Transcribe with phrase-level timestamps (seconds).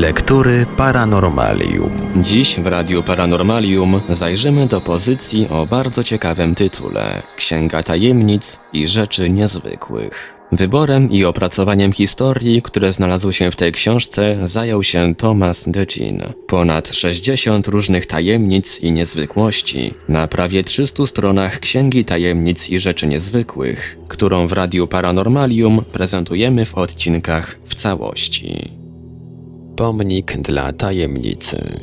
[0.00, 1.90] Lektury Paranormalium.
[2.16, 9.30] Dziś w Radiu Paranormalium zajrzymy do pozycji o bardzo ciekawym tytule Księga Tajemnic i Rzeczy
[9.30, 10.34] Niezwykłych.
[10.52, 16.22] Wyborem i opracowaniem historii, które znalazły się w tej książce, zajął się Thomas DeGin.
[16.46, 23.98] Ponad 60 różnych tajemnic i niezwykłości na prawie 300 stronach Księgi Tajemnic i Rzeczy Niezwykłych,
[24.08, 28.79] którą w Radiu Paranormalium prezentujemy w odcinkach w całości.
[29.80, 31.80] Pomnik dla tajemnicy.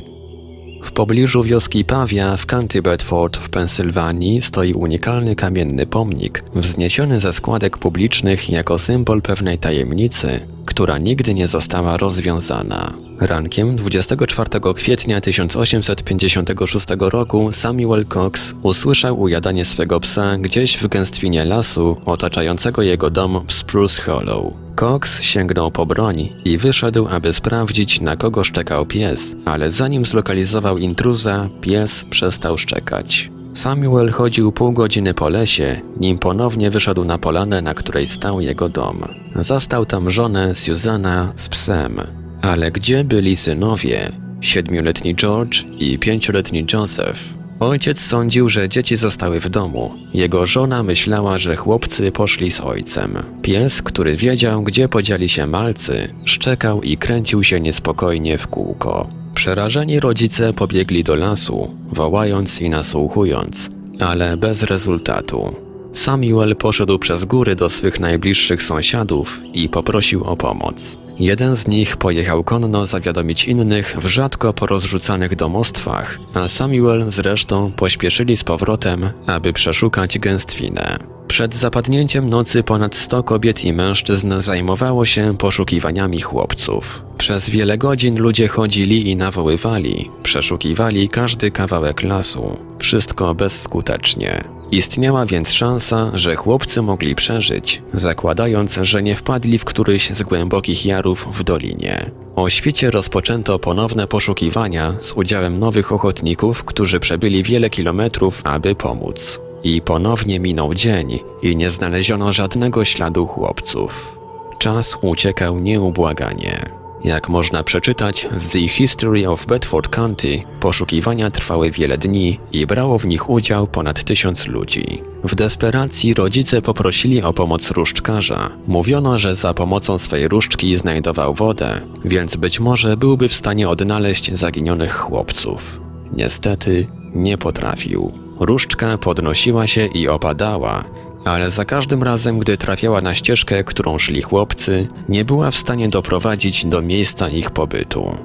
[0.84, 7.32] W pobliżu wioski Pawia w County Bedford w Pensylwanii stoi unikalny kamienny pomnik, wzniesiony ze
[7.32, 12.92] składek publicznych jako symbol pewnej tajemnicy, która nigdy nie została rozwiązana.
[13.20, 21.96] Rankiem 24 kwietnia 1856 roku Samuel Cox usłyszał ujadanie swego psa gdzieś w gęstwinie lasu
[22.04, 24.67] otaczającego jego dom Spruce Hollow.
[24.78, 30.78] Cox sięgnął po broń i wyszedł, aby sprawdzić, na kogo szczekał pies, ale zanim zlokalizował
[30.78, 33.30] intruza, pies przestał szczekać.
[33.54, 38.68] Samuel chodził pół godziny po lesie, nim ponownie wyszedł na polanę, na której stał jego
[38.68, 39.04] dom.
[39.36, 42.00] Zastał tam żonę Susana z psem.
[42.42, 44.12] Ale gdzie byli synowie?
[44.40, 47.37] Siedmioletni George i pięcioletni Joseph.
[47.60, 49.94] Ojciec sądził, że dzieci zostały w domu.
[50.14, 53.18] Jego żona myślała, że chłopcy poszli z ojcem.
[53.42, 59.08] Pies, który wiedział, gdzie podzieli się malcy, szczekał i kręcił się niespokojnie w kółko.
[59.34, 65.56] Przerażeni rodzice pobiegli do lasu, wołając i nasłuchując, ale bez rezultatu.
[65.92, 70.96] Samuel poszedł przez góry do swych najbliższych sąsiadów i poprosił o pomoc.
[71.18, 77.72] Jeden z nich pojechał konno zawiadomić innych w rzadko porozrzucanych domostwach, a Samuel z resztą
[77.72, 81.17] pośpieszyli z powrotem, aby przeszukać gęstwinę.
[81.28, 87.02] Przed zapadnięciem nocy ponad 100 kobiet i mężczyzn zajmowało się poszukiwaniami chłopców.
[87.18, 92.56] Przez wiele godzin ludzie chodzili i nawoływali, przeszukiwali każdy kawałek lasu.
[92.78, 94.44] Wszystko bezskutecznie.
[94.70, 100.86] Istniała więc szansa, że chłopcy mogli przeżyć, zakładając, że nie wpadli w któryś z głębokich
[100.86, 102.10] jarów w dolinie.
[102.36, 109.47] O świcie rozpoczęto ponowne poszukiwania z udziałem nowych ochotników, którzy przebyli wiele kilometrów, aby pomóc.
[109.64, 114.18] I ponownie minął dzień i nie znaleziono żadnego śladu chłopców.
[114.58, 116.78] Czas uciekał nieubłaganie.
[117.04, 122.98] Jak można przeczytać w The History of Bedford County, poszukiwania trwały wiele dni i brało
[122.98, 125.02] w nich udział ponad tysiąc ludzi.
[125.24, 128.50] W desperacji rodzice poprosili o pomoc różdżkarza.
[128.66, 134.34] Mówiono, że za pomocą swej różdżki znajdował wodę, więc być może byłby w stanie odnaleźć
[134.34, 135.80] zaginionych chłopców.
[136.12, 138.27] Niestety nie potrafił.
[138.40, 140.84] Różdżka podnosiła się i opadała,
[141.24, 145.88] ale za każdym razem, gdy trafiała na ścieżkę, którą szli chłopcy, nie była w stanie
[145.88, 148.16] doprowadzić do miejsca ich pobytu.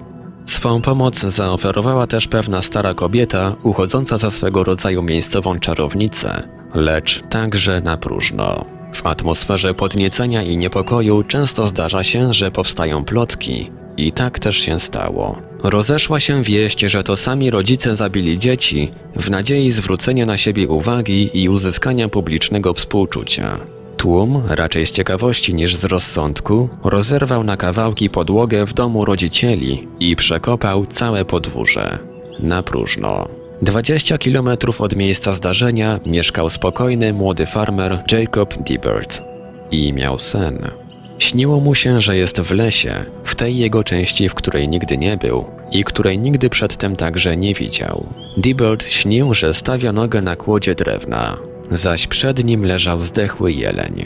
[0.46, 7.82] Swą pomoc zaoferowała też pewna stara kobieta, uchodząca za swego rodzaju miejscową czarownicę, lecz także
[7.82, 8.66] na próżno.
[8.94, 14.80] W atmosferze podniecenia i niepokoju często zdarza się, że powstają plotki, i tak też się
[14.80, 15.53] stało.
[15.64, 21.30] Rozeszła się wieść, że to sami rodzice zabili dzieci w nadziei zwrócenia na siebie uwagi
[21.44, 23.60] i uzyskania publicznego współczucia.
[23.98, 30.16] Tłum, raczej z ciekawości niż z rozsądku, rozerwał na kawałki podłogę w domu rodzicieli i
[30.16, 32.00] przekopał całe podwórze.
[32.40, 33.28] Na próżno.
[33.62, 39.24] 20 kilometrów od miejsca zdarzenia mieszkał spokojny młody farmer Jacob Dibert
[39.72, 40.83] i miał sen.
[41.24, 45.18] Śniło mu się, że jest w lesie, w tej jego części, w której nigdy nie
[45.18, 48.06] był i której nigdy przedtem także nie widział.
[48.38, 51.38] Dibert śnił, że stawia nogę na kłodzie drewna,
[51.72, 54.06] zaś przed nim leżał zdechły jeleń.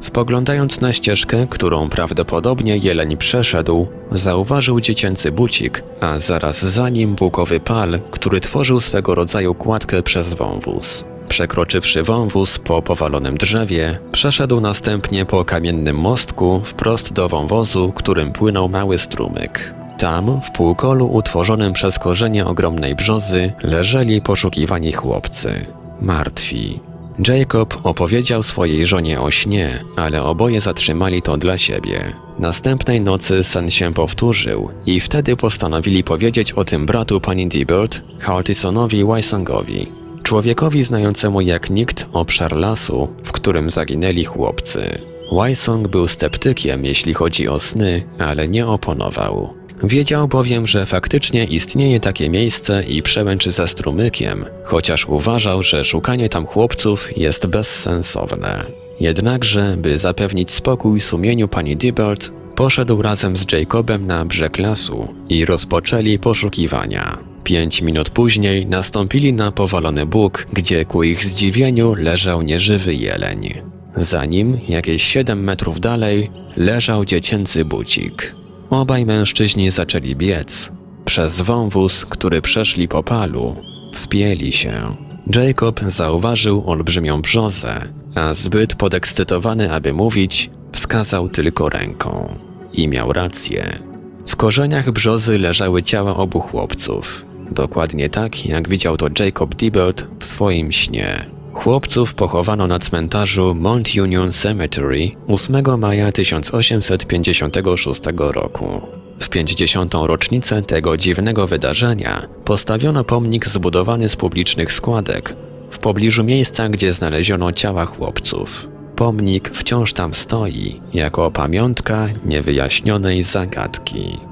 [0.00, 7.60] Spoglądając na ścieżkę, którą prawdopodobnie jeleń przeszedł, zauważył dziecięcy bucik, a zaraz za nim bukowy
[7.60, 11.04] pal, który tworzył swego rodzaju kładkę przez wąwóz.
[11.28, 18.68] Przekroczywszy wąwóz po powalonym drzewie, przeszedł następnie po kamiennym mostku wprost do wąwozu, którym płynął
[18.68, 19.74] mały strumyk.
[19.98, 25.66] Tam, w półkolu utworzonym przez korzenie ogromnej brzozy, leżeli poszukiwani chłopcy.
[26.00, 26.80] Martwi.
[27.28, 32.12] Jacob opowiedział swojej żonie o śnie, ale oboje zatrzymali to dla siebie.
[32.38, 39.04] Następnej nocy sen się powtórzył i wtedy postanowili powiedzieć o tym bratu pani Dibert, Hartisonowi
[39.04, 40.07] Wysongowi.
[40.28, 44.98] Człowiekowi znającemu jak nikt obszar lasu, w którym zaginęli chłopcy.
[45.32, 49.54] Wysong był sceptykiem, jeśli chodzi o sny, ale nie oponował.
[49.82, 56.28] Wiedział bowiem, że faktycznie istnieje takie miejsce i przełęczy ze strumykiem, chociaż uważał, że szukanie
[56.28, 58.64] tam chłopców jest bezsensowne.
[59.00, 65.44] Jednakże, by zapewnić spokój sumieniu pani Dibert, poszedł razem z Jacobem na brzeg lasu i
[65.44, 67.27] rozpoczęli poszukiwania.
[67.48, 73.54] Pięć minut później nastąpili na powalony bóg, gdzie ku ich zdziwieniu leżał nieżywy jeleń.
[73.96, 78.34] Za nim, jakieś siedem metrów dalej, leżał dziecięcy bucik.
[78.70, 80.72] Obaj mężczyźni zaczęli biec.
[81.04, 83.56] Przez wąwóz, który przeszli po palu,
[83.92, 84.96] wspięli się.
[85.34, 87.80] Jacob zauważył olbrzymią brzozę,
[88.14, 92.34] a zbyt podekscytowany, aby mówić, wskazał tylko ręką.
[92.72, 93.78] I miał rację.
[94.26, 97.27] W korzeniach brzozy leżały ciała obu chłopców.
[97.50, 101.26] Dokładnie tak, jak widział to Jacob Dibert w swoim śnie.
[101.52, 108.80] Chłopców pochowano na cmentarzu Mount Union Cemetery 8 maja 1856 roku.
[109.20, 109.94] W 50.
[109.94, 115.34] rocznicę tego dziwnego wydarzenia postawiono pomnik zbudowany z publicznych składek
[115.70, 118.68] w pobliżu miejsca, gdzie znaleziono ciała chłopców.
[118.96, 124.27] Pomnik wciąż tam stoi, jako pamiątka niewyjaśnionej zagadki.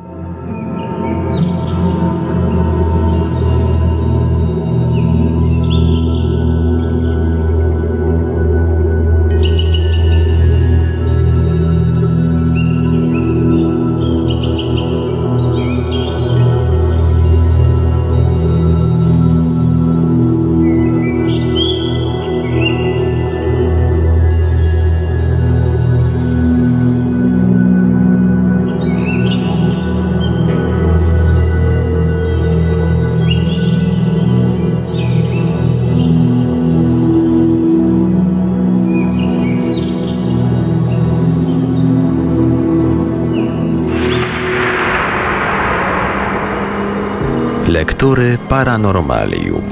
[48.07, 49.63] Lektury Paranormalium.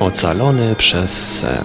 [0.00, 1.64] Ocalony przez sen.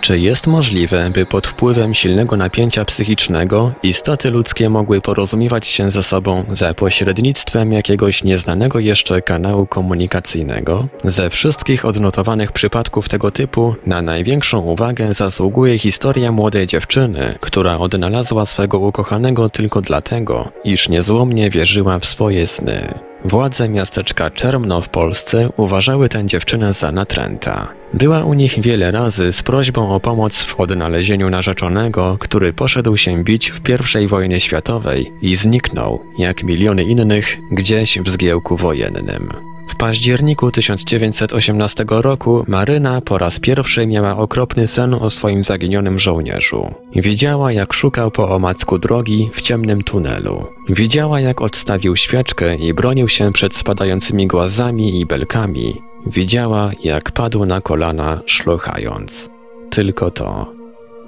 [0.00, 6.02] Czy jest możliwe, by pod wpływem silnego napięcia psychicznego istoty ludzkie mogły porozumiewać się ze
[6.02, 10.88] sobą za pośrednictwem jakiegoś nieznanego jeszcze kanału komunikacyjnego?
[11.04, 18.46] Ze wszystkich odnotowanych przypadków tego typu na największą uwagę zasługuje historia młodej dziewczyny, która odnalazła
[18.46, 23.05] swego ukochanego tylko dlatego, iż niezłomnie wierzyła w swoje sny.
[23.26, 27.72] Władze miasteczka Czermno w Polsce uważały tę dziewczynę za natręta.
[27.94, 33.24] Była u nich wiele razy z prośbą o pomoc w odnalezieniu narzeczonego, który poszedł się
[33.24, 33.60] bić w
[34.02, 39.55] I wojnie światowej i zniknął, jak miliony innych, gdzieś w zgiełku wojennym.
[39.76, 46.74] W październiku 1918 roku Maryna po raz pierwszy miała okropny sen o swoim zaginionym żołnierzu.
[46.94, 50.46] Widziała, jak szukał po omacku drogi w ciemnym tunelu.
[50.68, 55.82] Widziała, jak odstawił świeczkę i bronił się przed spadającymi głazami i belkami.
[56.06, 59.30] Widziała, jak padł na kolana, szlochając.
[59.70, 60.52] Tylko to.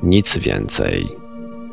[0.02, 1.08] Nic więcej.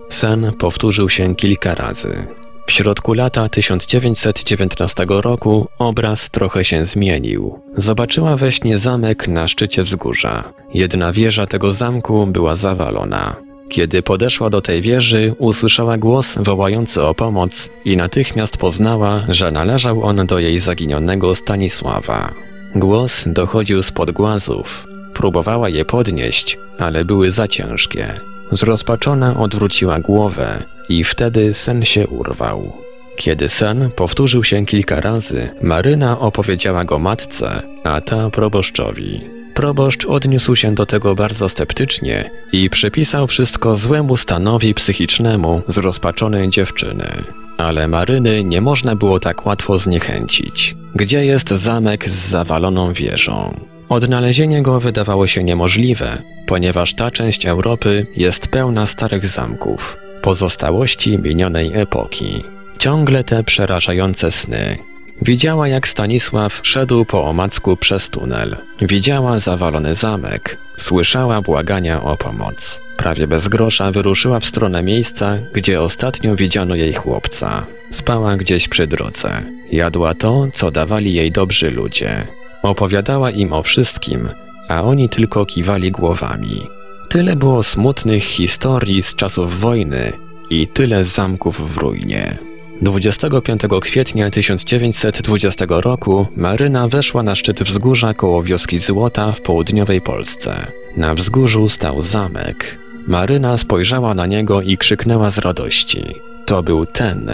[0.09, 2.27] Sen powtórzył się kilka razy.
[2.67, 7.59] W środku lata 1919 roku obraz trochę się zmienił.
[7.77, 10.53] Zobaczyła we śnie zamek na szczycie wzgórza.
[10.73, 13.35] Jedna wieża tego zamku była zawalona.
[13.69, 20.03] Kiedy podeszła do tej wieży, usłyszała głos wołający o pomoc i natychmiast poznała, że należał
[20.03, 22.33] on do jej zaginionego Stanisława.
[22.75, 24.87] Głos dochodził spod głazów.
[25.13, 28.34] Próbowała je podnieść, ale były za ciężkie.
[28.51, 32.73] Zrozpaczona odwróciła głowę i wtedy sen się urwał.
[33.15, 39.21] Kiedy sen powtórzył się kilka razy, Maryna opowiedziała go matce, a ta proboszczowi.
[39.53, 47.23] Proboszcz odniósł się do tego bardzo sceptycznie i przypisał wszystko złemu stanowi psychicznemu zrozpaczonej dziewczyny.
[47.57, 50.75] Ale Maryny nie można było tak łatwo zniechęcić.
[50.95, 53.59] Gdzie jest zamek z zawaloną wieżą?
[53.89, 61.71] Odnalezienie go wydawało się niemożliwe, ponieważ ta część Europy jest pełna starych zamków, pozostałości minionej
[61.73, 62.43] epoki.
[62.79, 64.77] Ciągle te przerażające sny.
[65.21, 68.57] Widziała, jak Stanisław szedł po omacku przez tunel.
[68.81, 70.57] Widziała zawalony zamek.
[70.77, 72.81] Słyszała błagania o pomoc.
[72.97, 77.65] Prawie bez grosza wyruszyła w stronę miejsca, gdzie ostatnio widziano jej chłopca.
[77.89, 79.43] Spała gdzieś przy drodze.
[79.71, 82.27] Jadła to, co dawali jej dobrzy ludzie.
[82.65, 84.29] Opowiadała im o wszystkim,
[84.69, 86.67] a oni tylko kiwali głowami.
[87.09, 90.13] Tyle było smutnych historii z czasów wojny
[90.49, 92.37] i tyle zamków w ruinie.
[92.81, 100.71] 25 kwietnia 1920 roku Maryna weszła na szczyt wzgórza koło wioski Złota w południowej Polsce.
[100.97, 102.79] Na wzgórzu stał zamek.
[103.07, 106.03] Maryna spojrzała na niego i krzyknęła z radości.
[106.45, 107.31] To był ten,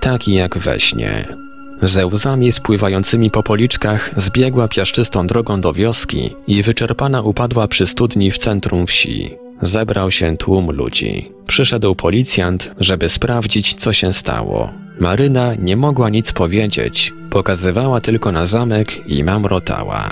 [0.00, 1.36] taki jak we śnie.
[1.82, 8.30] Ze łzami spływającymi po policzkach zbiegła piaszczystą drogą do wioski i wyczerpana upadła przy studni
[8.30, 9.36] w centrum wsi.
[9.62, 11.32] zebrał się tłum ludzi.
[11.46, 14.72] Przyszedł policjant, żeby sprawdzić, co się stało.
[15.00, 20.10] Maryna nie mogła nic powiedzieć, pokazywała tylko na zamek i mamrotała.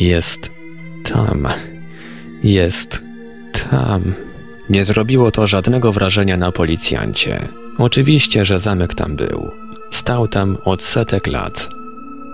[0.00, 0.50] Jest
[1.04, 1.48] tam.
[2.44, 3.02] Jest
[3.70, 4.14] tam.
[4.70, 7.48] Nie zrobiło to żadnego wrażenia na policjancie.
[7.78, 9.50] Oczywiście, że zamek tam był.
[9.90, 11.68] Stał tam od setek lat.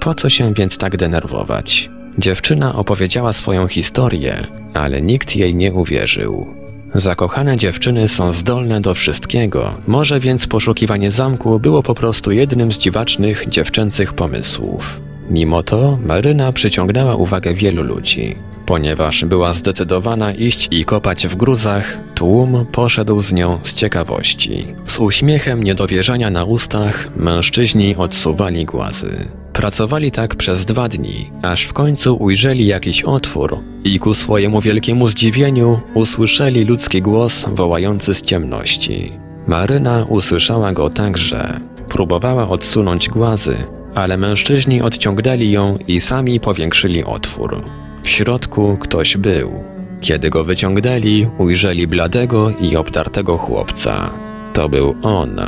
[0.01, 1.91] Po co się więc tak denerwować?
[2.19, 6.47] Dziewczyna opowiedziała swoją historię, ale nikt jej nie uwierzył.
[6.95, 12.79] Zakochane dziewczyny są zdolne do wszystkiego, może więc poszukiwanie zamku było po prostu jednym z
[12.79, 15.01] dziwacznych dziewczęcych pomysłów.
[15.31, 18.37] Mimo to Maryna przyciągnęła uwagę wielu ludzi.
[18.67, 24.75] Ponieważ była zdecydowana iść i kopać w gruzach, tłum poszedł z nią z ciekawości.
[24.85, 29.29] Z uśmiechem niedowierzania na ustach mężczyźni odsuwali głazy.
[29.53, 35.09] Pracowali tak przez dwa dni, aż w końcu ujrzeli jakiś otwór i ku swojemu wielkiemu
[35.09, 39.13] zdziwieniu usłyszeli ludzki głos wołający z ciemności.
[39.47, 41.61] Maryna usłyszała go także.
[41.89, 43.57] Próbowała odsunąć głazy,
[43.95, 47.63] ale mężczyźni odciągnęli ją i sami powiększyli otwór.
[48.07, 49.65] W środku ktoś był.
[50.01, 54.11] Kiedy go wyciągnęli, ujrzeli bladego i obdartego chłopca.
[54.53, 55.41] To był on,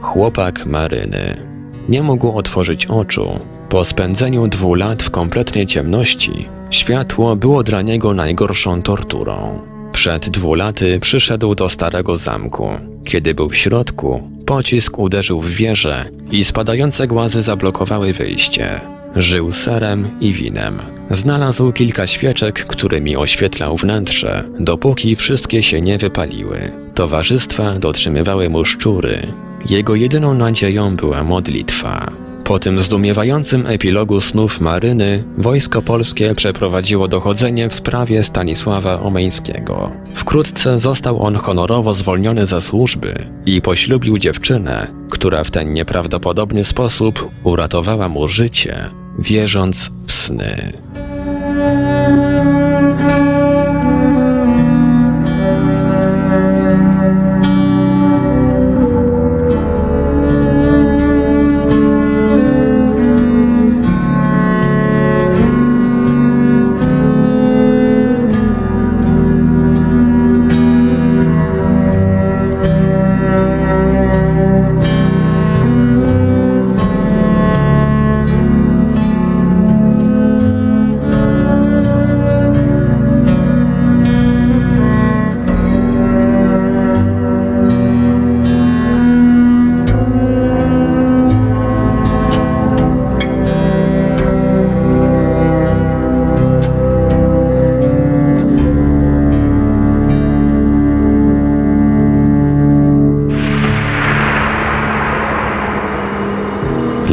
[0.00, 1.36] chłopak Maryny.
[1.88, 3.40] Nie mógł otworzyć oczu.
[3.68, 9.60] Po spędzeniu dwóch lat w kompletnej ciemności, światło było dla niego najgorszą torturą.
[9.92, 12.68] Przed dwu laty przyszedł do starego zamku.
[13.04, 18.80] Kiedy był w środku, pocisk uderzył w wieżę i spadające głazy zablokowały wyjście.
[19.16, 20.93] Żył serem i winem.
[21.14, 26.72] Znalazł kilka świeczek, którymi oświetlał wnętrze, dopóki wszystkie się nie wypaliły.
[26.94, 29.32] Towarzystwa dotrzymywały mu szczury.
[29.70, 32.12] Jego jedyną nadzieją była modlitwa.
[32.44, 39.92] Po tym zdumiewającym epilogu snów Maryny, wojsko polskie przeprowadziło dochodzenie w sprawie Stanisława Omeńskiego.
[40.14, 43.14] Wkrótce został on honorowo zwolniony ze służby
[43.46, 50.72] i poślubił dziewczynę, która w ten nieprawdopodobny sposób uratowała mu życie, wierząc w sny.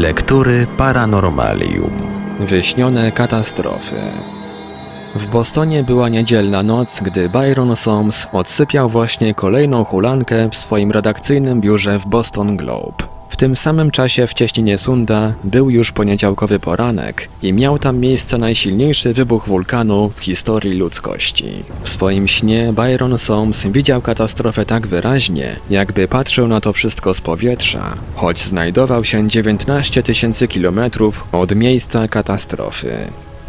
[0.02, 1.92] Lektury Paranormalium.
[2.40, 3.96] Wyśnione katastrofy.
[5.16, 11.62] W Bostonie była niedzielna noc, gdy Byron Soames odsypiał właśnie kolejną hulankę w swoim redakcyjnym
[11.62, 13.11] biurze w Boston Globe.
[13.42, 19.14] Tym samym czasie w cieśninie Sunda był już poniedziałkowy poranek i miał tam miejsce najsilniejszy
[19.14, 21.64] wybuch wulkanu w historii ludzkości.
[21.84, 27.22] W swoim śnie Byron Soames widział katastrofę tak wyraźnie, jakby patrzył na to wszystko z
[27.22, 33.08] powietrza, choć znajdował się 19 tysięcy kilometrów od miejsca katastrofy.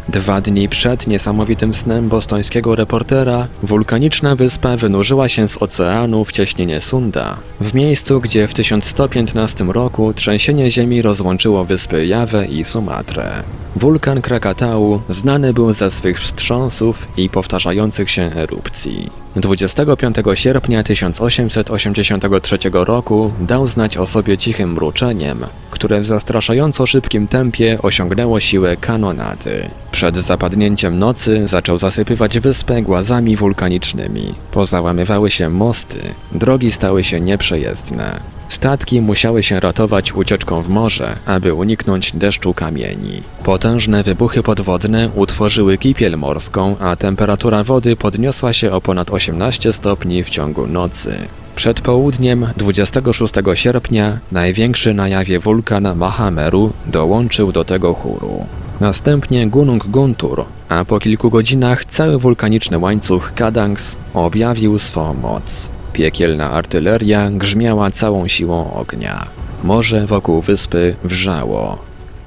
[0.09, 6.81] Dwa dni przed niesamowitym snem bostońskiego reportera, wulkaniczna wyspa wynurzyła się z oceanu w cieśninie
[6.81, 13.43] Sunda, w miejscu, gdzie w 1115 roku trzęsienie ziemi rozłączyło wyspy Jawę i Sumatrę.
[13.75, 19.22] Wulkan Krakatau znany był ze swych wstrząsów i powtarzających się erupcji.
[19.35, 27.77] 25 sierpnia 1883 roku dał znać o sobie cichym mruczeniem, które w zastraszająco szybkim tempie
[27.81, 29.69] osiągnęło siłę kanonady.
[29.91, 34.33] Przed zapadnięciem nocy zaczął zasypywać wyspę głazami wulkanicznymi.
[34.51, 35.99] Pozałamywały się mosty,
[36.31, 38.19] drogi stały się nieprzejezdne.
[38.53, 43.21] Statki musiały się ratować ucieczką w morze, aby uniknąć deszczu kamieni.
[43.43, 50.23] Potężne wybuchy podwodne utworzyły kipiel morską, a temperatura wody podniosła się o ponad 18 stopni
[50.23, 51.15] w ciągu nocy.
[51.55, 58.45] Przed południem 26 sierpnia największy na jawie wulkan Mahameru dołączył do tego chóru.
[58.79, 65.69] Następnie Gunung Guntur, a po kilku godzinach cały wulkaniczny łańcuch Kadangs objawił swą moc.
[65.93, 69.27] Piekielna artyleria grzmiała całą siłą ognia.
[69.63, 71.77] Morze wokół wyspy wrzało.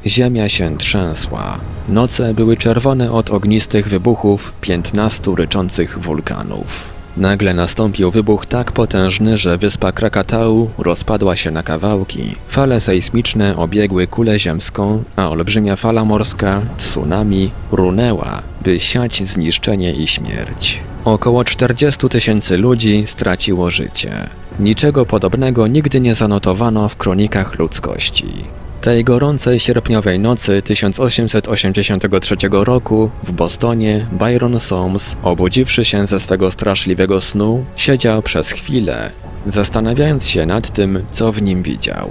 [0.06, 1.60] Ziemia się trzęsła.
[1.88, 6.96] Noce były czerwone od ognistych wybuchów piętnastu ryczących wulkanów.
[7.16, 12.36] Nagle nastąpił wybuch tak potężny, że wyspa Krakatau rozpadła się na kawałki.
[12.48, 20.06] Fale sejsmiczne obiegły kulę ziemską, a olbrzymia fala morska, tsunami, runęła, by siać zniszczenie i
[20.06, 20.82] śmierć.
[21.06, 24.28] Około 40 tysięcy ludzi straciło życie.
[24.60, 28.26] Niczego podobnego nigdy nie zanotowano w kronikach ludzkości.
[28.80, 37.20] Tej gorącej sierpniowej nocy 1883 roku w Bostonie Byron Soames, obudziwszy się ze swego straszliwego
[37.20, 39.10] snu, siedział przez chwilę,
[39.46, 42.10] zastanawiając się nad tym, co w nim widział.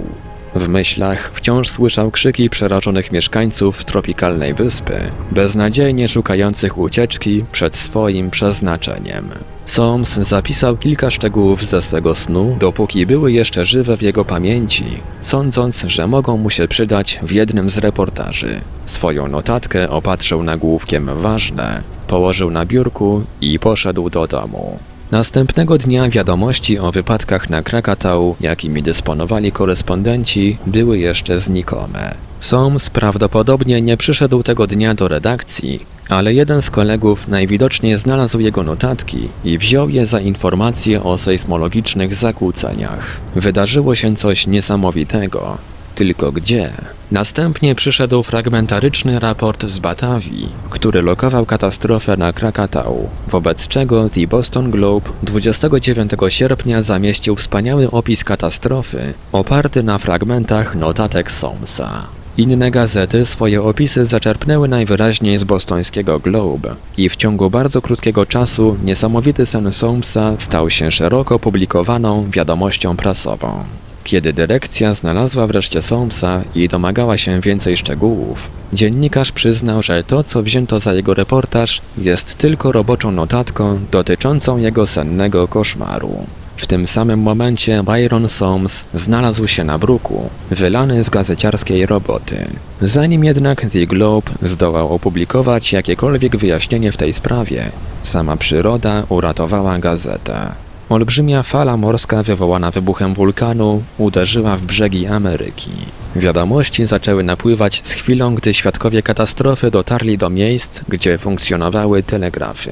[0.56, 9.30] W myślach wciąż słyszał krzyki przerażonych mieszkańców tropikalnej wyspy, beznadziejnie szukających ucieczki przed swoim przeznaczeniem.
[9.64, 14.84] Soms zapisał kilka szczegółów ze swego snu, dopóki były jeszcze żywe w jego pamięci,
[15.20, 18.60] sądząc, że mogą mu się przydać w jednym z reportaży.
[18.84, 24.78] Swoją notatkę opatrzył nagłówkiem ważne, położył na biurku i poszedł do domu.
[25.10, 32.14] Następnego dnia wiadomości o wypadkach na Krakatau, jakimi dysponowali korespondenci, były jeszcze znikome.
[32.40, 38.62] Soms prawdopodobnie nie przyszedł tego dnia do redakcji, ale jeden z kolegów najwidoczniej znalazł jego
[38.62, 43.20] notatki i wziął je za informacje o sejsmologicznych zakłóceniach.
[43.36, 45.58] Wydarzyło się coś niesamowitego.
[45.94, 46.70] Tylko gdzie?
[47.10, 54.70] Następnie przyszedł fragmentaryczny raport z Batawii, który lokował katastrofę na Krakatau, wobec czego The Boston
[54.70, 62.06] Globe 29 sierpnia zamieścił wspaniały opis katastrofy, oparty na fragmentach notatek Somsa.
[62.36, 68.76] Inne gazety swoje opisy zaczerpnęły najwyraźniej z bostońskiego Globe i w ciągu bardzo krótkiego czasu
[68.84, 73.64] niesamowity sen Somsa stał się szeroko publikowaną wiadomością prasową.
[74.06, 80.42] Kiedy dyrekcja znalazła wreszcie Somsa i domagała się więcej szczegółów, dziennikarz przyznał, że to, co
[80.42, 86.26] wzięto za jego reportaż, jest tylko roboczą notatką dotyczącą jego sennego koszmaru.
[86.56, 92.36] W tym samym momencie Byron Soames znalazł się na bruku, wylany z gazeciarskiej roboty.
[92.80, 97.70] Zanim jednak The Globe zdołał opublikować jakiekolwiek wyjaśnienie w tej sprawie,
[98.02, 100.65] sama przyroda uratowała gazetę.
[100.88, 105.70] Olbrzymia fala morska wywołana wybuchem wulkanu uderzyła w brzegi Ameryki.
[106.16, 112.70] Wiadomości zaczęły napływać z chwilą, gdy świadkowie katastrofy dotarli do miejsc, gdzie funkcjonowały telegrafy.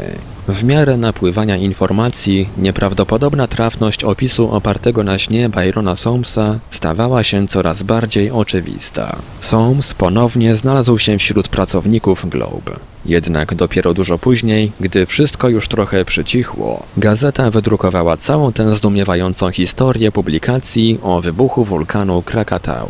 [0.49, 7.83] W miarę napływania informacji, nieprawdopodobna trafność opisu opartego na śnie Byrona Somesa stawała się coraz
[7.83, 9.17] bardziej oczywista.
[9.41, 12.94] Somes ponownie znalazł się wśród pracowników Globe.
[13.07, 20.13] Jednak dopiero dużo później, gdy wszystko już trochę przycichło, gazeta wydrukowała całą tę zdumiewającą historię
[20.13, 22.89] publikacji o wybuchu wulkanu Krakatau.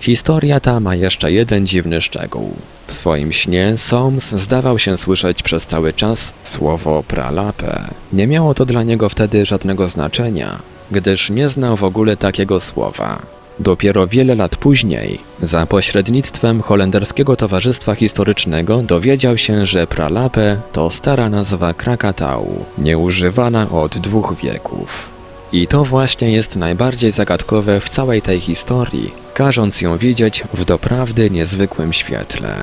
[0.00, 2.54] Historia ta ma jeszcze jeden dziwny szczegół.
[2.86, 7.88] W swoim śnie Soms zdawał się słyszeć przez cały czas słowo pralape.
[8.12, 10.58] Nie miało to dla niego wtedy żadnego znaczenia,
[10.90, 13.22] gdyż nie znał w ogóle takiego słowa.
[13.60, 21.28] Dopiero wiele lat później, za pośrednictwem holenderskiego towarzystwa historycznego, dowiedział się, że pralape to stara
[21.28, 25.12] nazwa Krakatau, nieużywana od dwóch wieków.
[25.52, 31.30] I to właśnie jest najbardziej zagadkowe w całej tej historii, każąc ją widzieć w doprawdy
[31.30, 32.54] niezwykłym świetle.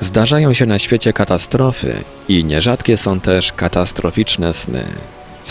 [0.00, 1.94] Zdarzają się na świecie katastrofy
[2.28, 4.84] i nierzadkie są też katastroficzne sny.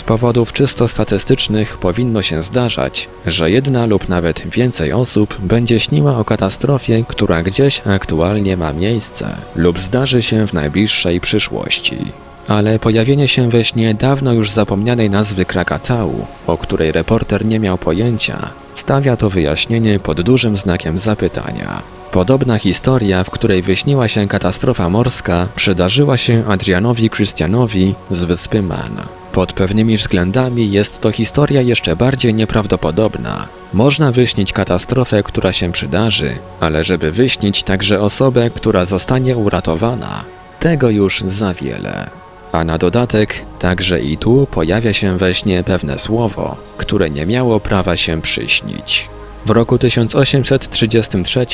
[0.00, 6.18] Z powodów czysto statystycznych powinno się zdarzać, że jedna lub nawet więcej osób będzie śniła
[6.18, 11.98] o katastrofie, która gdzieś aktualnie ma miejsce lub zdarzy się w najbliższej przyszłości.
[12.48, 17.78] Ale pojawienie się we śnie dawno już zapomnianej nazwy Krakatau, o której reporter nie miał
[17.78, 21.82] pojęcia, stawia to wyjaśnienie pod dużym znakiem zapytania.
[22.12, 29.19] Podobna historia, w której wyśniła się katastrofa morska, przydarzyła się Adrianowi Christianowi z wyspy Man.
[29.32, 33.48] Pod pewnymi względami jest to historia jeszcze bardziej nieprawdopodobna.
[33.72, 40.24] Można wyśnić katastrofę, która się przydarzy, ale żeby wyśnić także osobę, która zostanie uratowana,
[40.60, 42.10] tego już za wiele.
[42.52, 47.60] A na dodatek, także i tu pojawia się we śnie pewne słowo, które nie miało
[47.60, 49.08] prawa się przyśnić.
[49.46, 51.46] W roku 1833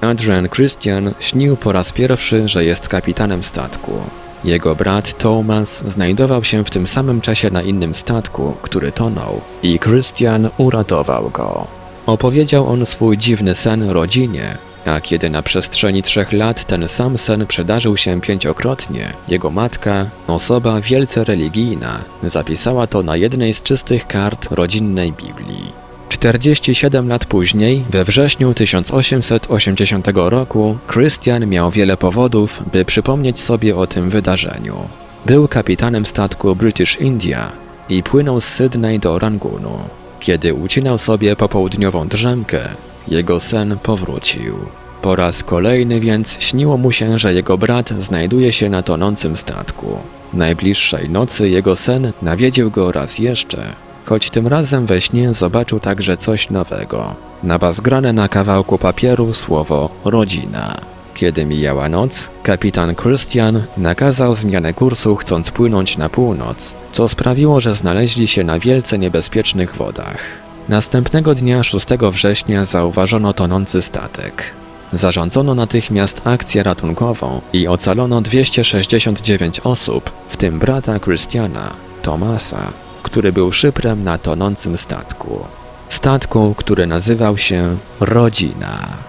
[0.00, 3.92] Adrian Christian śnił po raz pierwszy, że jest kapitanem statku.
[4.44, 9.78] Jego brat Thomas znajdował się w tym samym czasie na innym statku, który tonął, i
[9.78, 11.66] Christian uratował go.
[12.06, 17.46] Opowiedział on swój dziwny sen rodzinie, a kiedy na przestrzeni trzech lat ten sam sen
[17.46, 24.48] przydarzył się pięciokrotnie, jego matka, osoba wielce religijna, zapisała to na jednej z czystych kart
[24.50, 25.87] rodzinnej Biblii.
[26.18, 33.86] 47 lat później, we wrześniu 1880 roku, Christian miał wiele powodów, by przypomnieć sobie o
[33.86, 34.76] tym wydarzeniu.
[35.26, 37.52] Był kapitanem statku British India,
[37.88, 39.78] i płynął z Sydney do Rangunu.
[40.20, 42.68] Kiedy ucinał sobie popołudniową drzemkę,
[43.08, 44.54] jego sen powrócił.
[45.02, 49.98] Po raz kolejny więc śniło mu się, że jego brat znajduje się na tonącym statku.
[50.34, 53.72] Najbliższej nocy jego sen nawiedził go raz jeszcze,
[54.08, 57.14] choć tym razem we śnie zobaczył także coś nowego.
[57.42, 60.80] Nabazgrane na kawałku papieru słowo rodzina.
[61.14, 67.74] Kiedy mijała noc, kapitan Christian nakazał zmianę kursu chcąc płynąć na północ, co sprawiło, że
[67.74, 70.18] znaleźli się na wielce niebezpiecznych wodach.
[70.68, 74.52] Następnego dnia 6 września zauważono tonący statek.
[74.92, 83.52] Zarządzono natychmiast akcję ratunkową i ocalono 269 osób, w tym brata Christiana, Tomasa, który był
[83.52, 85.44] szyprem na tonącym statku.
[85.88, 89.07] Statku, który nazywał się Rodzina.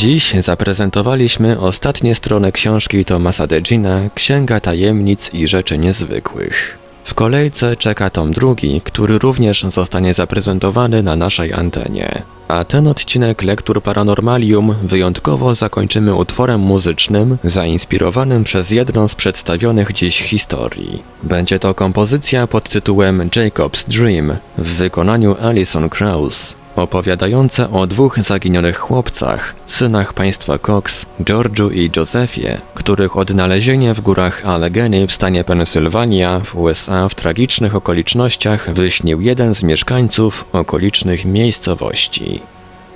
[0.00, 6.78] Dziś zaprezentowaliśmy ostatnie strony książki Tomasa Degina Księga Tajemnic i Rzeczy Niezwykłych.
[7.04, 12.22] W kolejce czeka tom drugi, który również zostanie zaprezentowany na naszej antenie.
[12.48, 20.22] A ten odcinek Lektur Paranormalium wyjątkowo zakończymy utworem muzycznym zainspirowanym przez jedną z przedstawionych dziś
[20.22, 21.02] historii.
[21.22, 28.78] Będzie to kompozycja pod tytułem Jacob's Dream w wykonaniu Alison Krauss opowiadające o dwóch zaginionych
[28.78, 36.40] chłopcach, synach państwa Cox, George'u i Josephie, których odnalezienie w górach Allegheny w stanie Pensylwania
[36.44, 42.42] w USA w tragicznych okolicznościach wyśnił jeden z mieszkańców okolicznych miejscowości.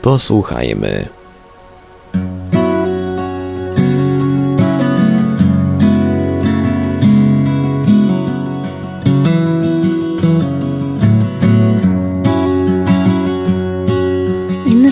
[0.02, 1.08] Posłuchajmy.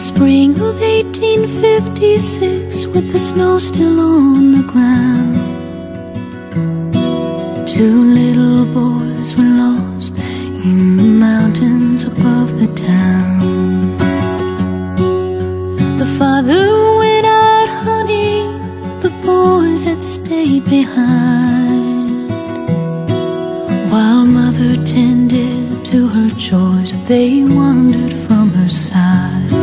[0.02, 5.36] Spring of 1856 with the snow still on the ground.
[7.68, 10.18] Two little boys were lost
[10.64, 13.38] in the mountains above the town.
[15.98, 16.66] The father
[16.98, 18.58] went out hunting,
[18.98, 22.28] the boys had stayed behind.
[23.92, 29.61] While mother tended to her chores, they wandered from her side.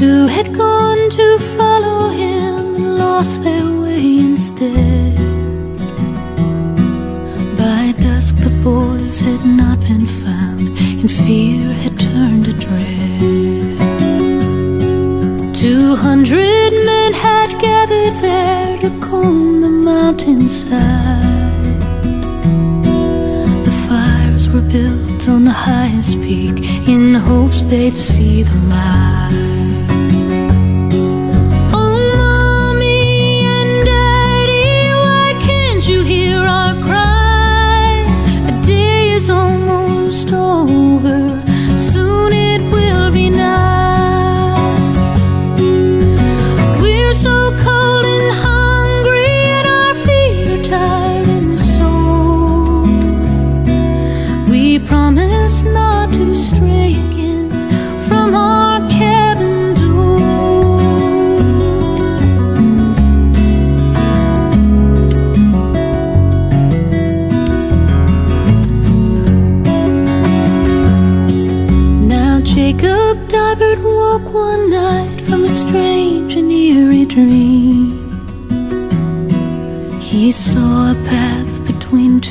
[0.00, 5.14] Two had gone to follow him and lost their way instead.
[7.58, 10.68] By dusk, the boys had not been found,
[11.00, 13.76] and fear had turned to dread.
[15.54, 20.80] Two hundred men had gathered there to comb the mountainside.
[23.66, 26.56] The fires were built on the highest peak
[26.88, 29.59] in hopes they'd see the light.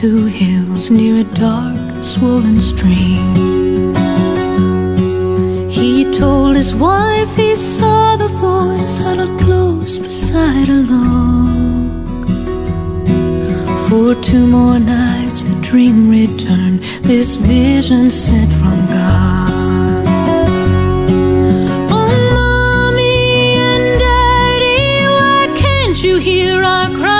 [0.01, 3.35] Two hills near a dark and swollen stream.
[5.69, 12.07] He told his wife he saw the boys huddled close beside a log.
[13.89, 20.05] For two more nights the dream returned, this vision sent from God.
[21.91, 22.09] Oh,
[26.01, 27.18] you hear our cries?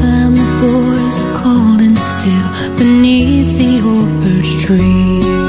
[0.00, 5.39] time the boys calling still beneath the old birch tree.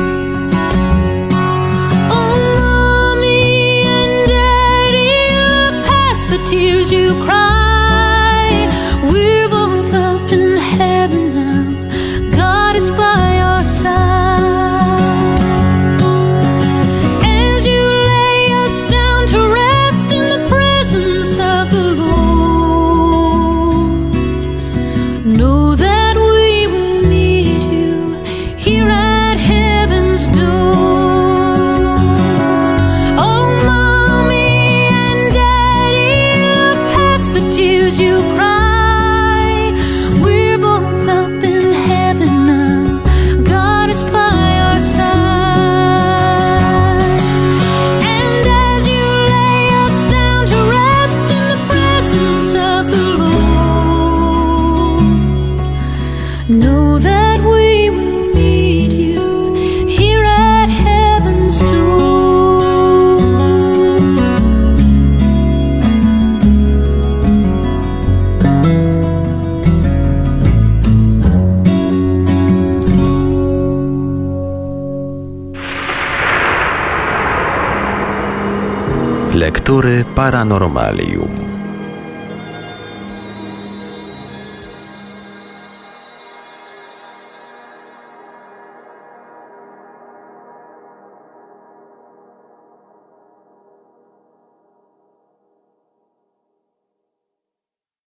[80.32, 81.41] Paranormalium.